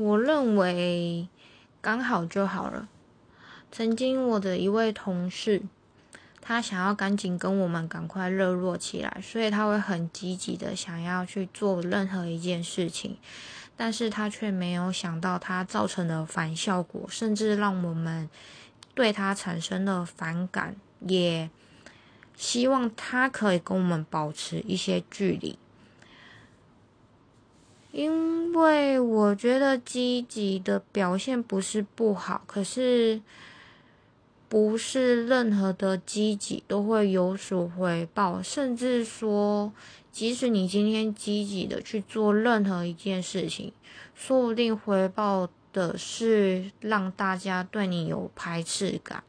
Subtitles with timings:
[0.00, 1.28] 我认为
[1.82, 2.88] 刚好就好了。
[3.70, 5.60] 曾经我的一位同事，
[6.40, 13.18] 他想要赶紧跟我们赶快热络起来，所以他会很积极的想要去做任何一件事情，
[13.76, 18.30] 但是他却没有想到他造成的反效果，甚至让我们
[18.94, 21.50] 对他产生了反感，也
[22.34, 25.58] 希望他可以跟我们保持一些距离。
[27.92, 33.20] 因为我觉得积极的表现不是不好，可是。
[34.50, 39.72] 不是任何的积极都会有所回报，甚至说，
[40.10, 43.72] 即使你今天积极的去做任何一件事情，
[44.12, 49.22] 说不定回报的是让大家对你有排斥感。